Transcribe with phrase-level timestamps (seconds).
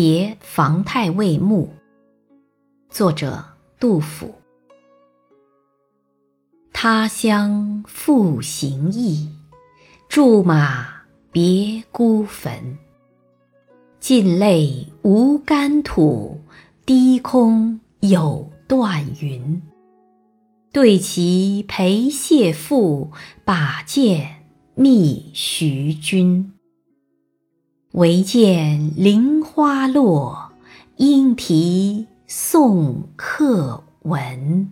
[0.00, 1.70] 别房太尉墓。
[2.88, 3.44] 作者
[3.80, 4.32] 杜甫。
[6.72, 9.28] 他乡复行意，
[10.08, 10.86] 驻马
[11.32, 12.78] 别孤坟。
[13.98, 16.42] 尽泪无干土，
[16.86, 19.60] 低空有断云。
[20.70, 23.10] 对棋陪谢父，
[23.44, 24.44] 把剑
[24.76, 26.52] 觅徐君。
[27.92, 30.52] 唯见菱花落，
[30.98, 34.70] 莺啼送客闻。